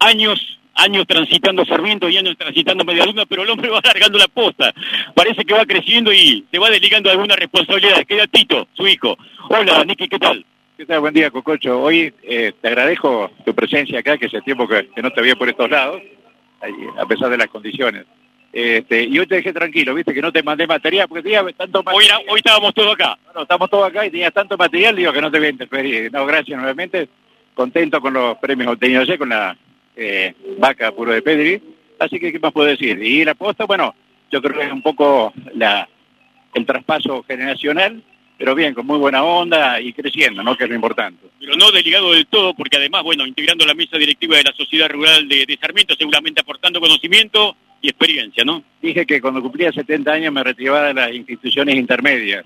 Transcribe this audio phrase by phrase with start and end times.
[0.00, 4.72] años años transitando Sarmiento y años transitando Medialuna, pero el hombre va alargando la posta.
[5.14, 8.04] Parece que va creciendo y se va desligando de alguna responsabilidad.
[8.06, 9.16] Queda Tito, su hijo.
[9.48, 10.44] Hola, Nicky, ¿qué tal?
[10.76, 11.00] ¿Qué tal?
[11.00, 11.82] Buen día, Cococho.
[11.82, 15.48] Hoy eh, te agradezco tu presencia acá, que hace tiempo que, no te había por
[15.48, 16.00] estos lados,
[16.98, 18.06] a pesar de las condiciones.
[18.52, 21.82] Este, y hoy te dejé tranquilo, viste, que no te mandé material, porque tenía tanto
[21.82, 22.22] material.
[22.28, 23.18] Hoy, estábamos todos acá.
[23.34, 26.10] No, estamos todos acá y tenías tanto material, digo que no te voy a interferir.
[26.10, 27.08] No, gracias nuevamente.
[27.54, 29.56] Contento con los premios obtenidos ayer, con la
[29.96, 31.62] eh, vaca puro de Pedri.
[31.98, 33.02] Así que, ¿qué más puedo decir?
[33.02, 33.94] Y la posta, bueno,
[34.30, 35.88] yo creo que es un poco la,
[36.54, 38.02] el traspaso generacional,
[38.38, 40.56] pero bien, con muy buena onda y creciendo, ¿no?
[40.56, 41.26] Que es lo importante.
[41.38, 44.88] Pero no delegado del todo, porque además, bueno, integrando la mesa directiva de la Sociedad
[44.88, 48.62] Rural de, de Sarmiento, seguramente aportando conocimiento y experiencia, ¿no?
[48.80, 52.44] Dije que cuando cumplía 70 años me retiraba de las instituciones intermedias.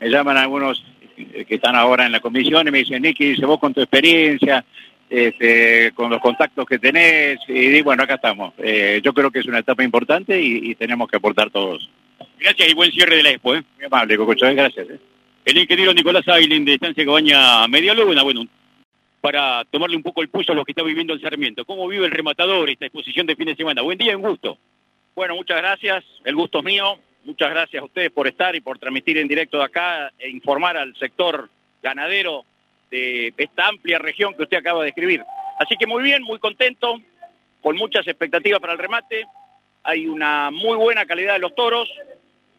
[0.00, 0.84] Me llaman algunos
[1.16, 4.64] que están ahora en la comisión y me dicen, Nicky, dice, vos con tu experiencia,
[5.08, 8.54] este, con los contactos que tenés, y, bueno, acá estamos.
[8.58, 11.88] Eh, yo creo que es una etapa importante y, tenemos que aportar todos.
[12.38, 13.54] Gracias y buen cierre de la expo.
[13.54, 13.62] ¿eh?
[13.76, 14.90] Muy amable, Cococho, gracias.
[14.90, 15.00] ¿eh?
[15.44, 18.46] El ingeniero Nicolás Ailin de Estancia Cabaña Media Luna, bueno,
[19.20, 21.64] para tomarle un poco el pulso a lo que está viviendo el Sarmiento.
[21.64, 23.82] ¿Cómo vive el rematador esta exposición de fin de semana?
[23.82, 24.58] Buen día, un gusto.
[25.14, 26.98] Bueno, muchas gracias, el gusto es mío.
[27.24, 30.76] Muchas gracias a ustedes por estar y por transmitir en directo de acá e informar
[30.76, 31.48] al sector
[31.82, 32.44] ganadero
[32.90, 35.22] de esta amplia región que usted acaba de escribir.
[35.58, 37.00] Así que muy bien, muy contento,
[37.62, 39.24] con muchas expectativas para el remate.
[39.82, 41.88] Hay una muy buena calidad de los toros.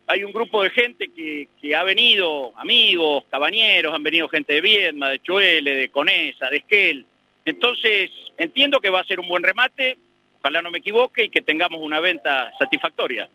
[0.07, 5.09] Hay un grupo de gente que, ha venido, amigos, cabañeros, han venido gente de Viedma,
[5.09, 7.05] de Chuele, de Conesa, de Esquel.
[7.43, 9.97] Entonces, entiendo que va a ser un buen remate,
[10.39, 13.29] ojalá no me equivoque y que tengamos una venta satisfactoria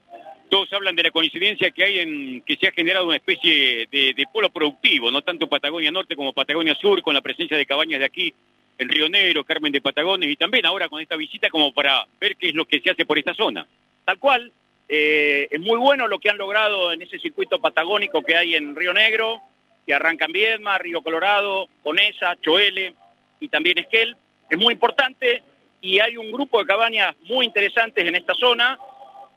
[0.53, 4.27] todos hablan de la coincidencia que hay en que se ha generado una especie de,
[4.31, 8.05] polo productivo, no tanto Patagonia Norte como Patagonia Sur, con la presencia de cabañas de
[8.05, 8.34] aquí,
[8.77, 12.36] el Río Negro, Carmen de Patagones, y también ahora con esta visita como para ver
[12.36, 13.67] qué es lo que se hace por esta zona.
[14.05, 14.53] Tal cual,
[14.91, 18.77] eh, es muy bueno lo que han logrado en ese circuito patagónico que hay en
[18.77, 19.41] Río Negro,
[19.86, 22.95] que arrancan Viedma, Río Colorado, Conesa, Choele
[23.41, 24.14] y también Esquel.
[24.51, 25.42] Es muy importante
[25.80, 28.79] y hay un grupo de cabañas muy interesantes en esta zona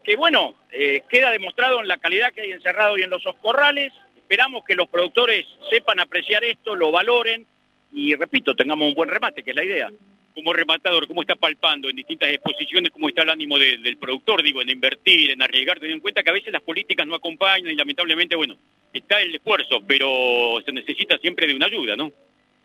[0.06, 3.92] que bueno, eh, queda demostrado en la calidad que hay encerrado y en los corrales.
[4.16, 7.46] Esperamos que los productores sepan apreciar esto, lo valoren
[7.92, 9.92] y, repito, tengamos un buen remate, que es la idea.
[10.34, 14.62] Como rematador, ¿cómo está palpando en distintas exposiciones, cómo está el ánimo del productor, digo,
[14.62, 17.76] en invertir, en arriesgar, teniendo en cuenta que a veces las políticas no acompañan y
[17.76, 18.58] lamentablemente, bueno,
[18.94, 22.12] está el esfuerzo, pero se necesita siempre de una ayuda, ¿no?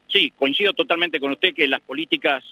[0.09, 2.43] Sí, coincido totalmente con usted que las políticas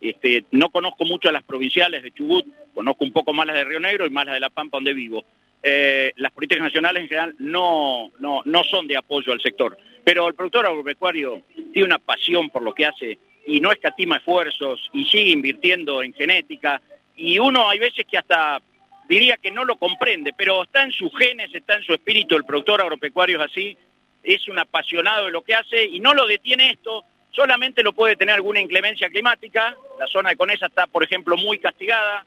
[0.00, 3.64] este, no conozco mucho a las provinciales de Chubut, conozco un poco más las de
[3.64, 5.24] Río Negro y más las de La Pampa donde vivo.
[5.62, 10.28] Eh, las políticas nacionales en general no, no, no son de apoyo al sector, pero
[10.28, 11.42] el productor agropecuario
[11.72, 16.12] tiene una pasión por lo que hace y no escatima esfuerzos y sigue invirtiendo en
[16.12, 16.80] genética
[17.16, 18.60] y uno hay veces que hasta
[19.08, 22.44] diría que no lo comprende, pero está en sus genes, está en su espíritu, el
[22.44, 23.76] productor agropecuario es así,
[24.22, 27.04] es un apasionado de lo que hace y no lo detiene esto
[27.36, 29.76] solamente lo puede tener alguna inclemencia climática.
[30.00, 32.24] La zona de Conesa está, por ejemplo, muy castigada.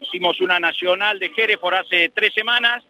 [0.00, 2.82] Hicimos una nacional de Jerez por hace tres semanas.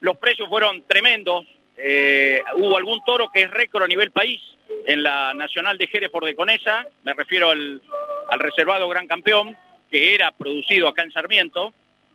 [0.00, 1.44] Los precios fueron tremendos.
[1.76, 4.40] Eh, hubo algún toro que es récord a nivel país
[4.86, 6.86] en la nacional de Jerez por de Conesa.
[7.04, 7.82] Me refiero al,
[8.30, 9.56] al reservado Gran Campeón,
[9.90, 11.74] que era producido acá en Sarmiento.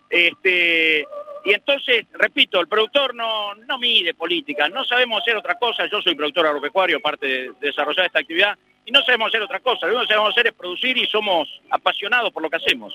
[0.10, 1.06] Este,
[1.46, 6.02] y entonces, repito, el productor no, no mide política, no sabemos hacer otra cosa, yo
[6.02, 9.94] soy productor agropecuario, aparte de, desarrollar esta actividad, y no sabemos hacer otra cosa, lo
[9.94, 12.94] único que sabemos hacer es producir y somos apasionados por lo que hacemos.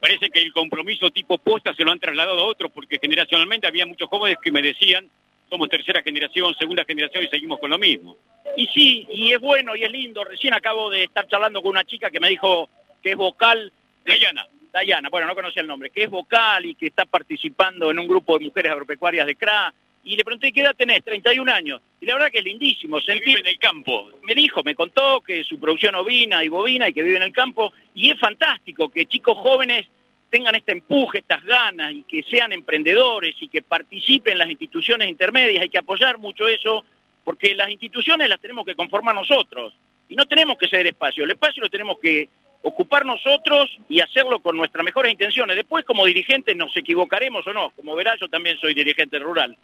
[0.00, 3.84] Parece que el compromiso tipo posta se lo han trasladado a otros, porque generacionalmente había
[3.84, 5.10] muchos jóvenes que me decían,
[5.50, 8.16] somos tercera generación, segunda generación y seguimos con lo mismo.
[8.56, 11.84] Y sí, y es bueno y es lindo, recién acabo de estar charlando con una
[11.84, 12.70] chica que me dijo
[13.02, 13.70] que es vocal.
[14.06, 14.46] Dayana.
[14.72, 18.08] Dayana, bueno, no conocía el nombre, que es vocal y que está participando en un
[18.08, 19.72] grupo de mujeres agropecuarias de CRA.
[20.02, 21.04] Y le pregunté, ¿qué edad tenés?
[21.04, 21.80] 31 años.
[22.00, 23.00] Y la verdad que es lindísimo.
[23.00, 23.26] Sentir...
[23.26, 24.10] Vive en el campo.
[24.22, 27.32] Me dijo, me contó que su producción ovina y bovina y que vive en el
[27.32, 27.72] campo.
[27.94, 29.86] Y es fantástico que chicos jóvenes
[30.30, 35.08] tengan este empuje, estas ganas y que sean emprendedores y que participen en las instituciones
[35.08, 35.62] intermedias.
[35.62, 36.84] Hay que apoyar mucho eso
[37.24, 39.74] porque las instituciones las tenemos que conformar nosotros.
[40.08, 41.24] Y no tenemos que ser el espacio.
[41.24, 42.28] El espacio lo tenemos que
[42.62, 45.56] ocupar nosotros y hacerlo con nuestras mejores intenciones.
[45.56, 47.70] Después, como dirigentes, nos equivocaremos o no.
[47.70, 49.56] Como verá, yo también soy dirigente rural.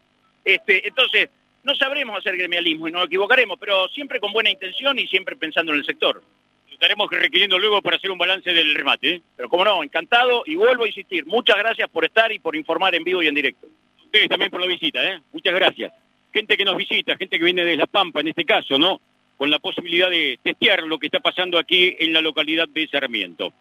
[0.45, 1.29] Este, entonces,
[1.65, 5.73] no sabremos hacer gremialismo y nos equivocaremos, pero siempre con buena intención y siempre pensando
[5.73, 6.23] en el sector.
[6.71, 9.15] estaremos requiriendo luego para hacer un balance del remate.
[9.15, 9.23] ¿eh?
[9.37, 11.27] Pero como no, encantado y vuelvo a insistir.
[11.27, 13.67] Muchas gracias por estar y por informar en vivo y en directo.
[14.05, 15.21] Ustedes también por la visita, ¿eh?
[15.33, 15.93] Muchas gracias.
[16.33, 19.01] Gente que nos visita, gente que viene de La Pampa en este caso, ¿no?
[19.37, 23.53] Con la posibilidad de testear lo que está pasando aquí en la localidad de Sarmiento.